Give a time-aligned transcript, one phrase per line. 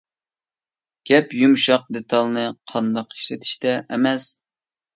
[1.09, 4.31] گەپ يۇمشاق دېتالنى قانداق ئىشلىتىشتە ئەمەس.